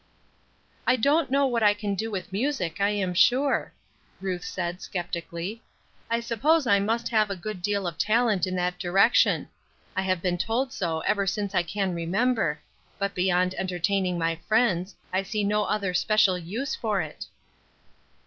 "I 0.87 0.95
don't 0.95 1.29
know 1.29 1.45
what 1.45 1.61
I 1.61 1.75
can 1.75 1.93
do 1.93 2.09
with 2.09 2.33
music, 2.33 2.81
I 2.81 2.89
am 2.89 3.13
sure," 3.13 3.71
Ruth 4.19 4.43
said, 4.43 4.81
skeptically. 4.81 5.61
"I 6.09 6.21
suppose 6.21 6.65
I 6.65 6.79
must 6.79 7.09
have 7.09 7.29
a 7.29 7.35
good 7.35 7.61
deal 7.61 7.85
of 7.85 7.99
talent 7.99 8.47
in 8.47 8.55
that 8.55 8.79
direction; 8.79 9.47
I 9.95 10.01
have 10.01 10.19
been 10.23 10.39
told 10.39 10.73
so 10.73 11.01
ever 11.01 11.27
since 11.27 11.53
I 11.53 11.61
can 11.61 11.93
remember; 11.93 12.59
but 12.97 13.13
beyond 13.13 13.53
entertaining 13.59 14.17
my 14.17 14.37
friends, 14.37 14.95
I 15.13 15.21
see 15.21 15.43
no 15.43 15.65
other 15.65 15.93
special 15.93 16.35
use 16.35 16.73
for 16.73 17.01
it." 17.03 17.27